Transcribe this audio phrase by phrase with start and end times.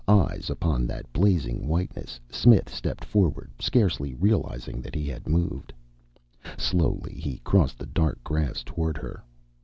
[0.07, 5.71] Eyes upon that blazing whiteness, Smith stepped forward, scarcely realizing that he had moved.
[6.57, 9.23] Slowly he crossed the dark grass toward her.